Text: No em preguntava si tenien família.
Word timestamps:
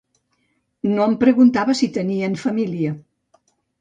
No 0.93 1.03
em 1.09 1.13
preguntava 1.25 1.75
si 1.81 1.91
tenien 1.99 2.39
família. 2.47 2.95